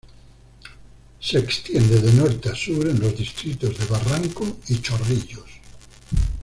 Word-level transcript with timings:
Se 1.19 1.37
extiende 1.37 2.01
de 2.01 2.11
norte 2.13 2.49
a 2.49 2.55
sur 2.55 2.89
en 2.89 2.99
los 2.99 3.15
distritos 3.15 3.77
de 3.77 3.85
Barranco 3.85 4.57
y 4.69 4.81
Chorrillos. 4.81 5.45